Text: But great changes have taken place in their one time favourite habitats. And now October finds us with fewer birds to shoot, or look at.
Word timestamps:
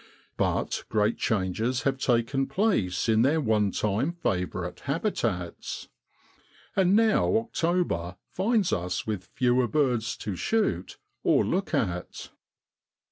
But 0.35 0.83
great 0.89 1.19
changes 1.19 1.83
have 1.83 1.99
taken 1.99 2.47
place 2.47 3.07
in 3.07 3.21
their 3.21 3.39
one 3.39 3.69
time 3.69 4.13
favourite 4.13 4.79
habitats. 4.79 5.89
And 6.75 6.95
now 6.95 7.27
October 7.37 8.15
finds 8.31 8.73
us 8.73 9.05
with 9.05 9.29
fewer 9.35 9.67
birds 9.67 10.17
to 10.17 10.35
shoot, 10.35 10.97
or 11.21 11.45
look 11.45 11.75
at. 11.75 12.31